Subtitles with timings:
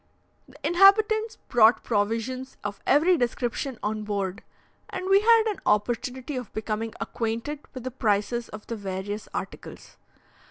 [0.47, 4.41] The inhabitants brought provisions of every description on board,
[4.89, 9.97] and we had an opportunity of becoming acquainted with the prices of the various articles.